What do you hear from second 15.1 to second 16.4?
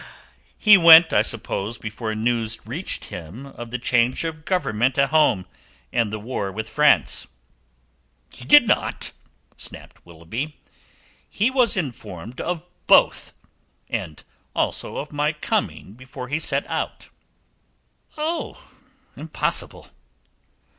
my coming before he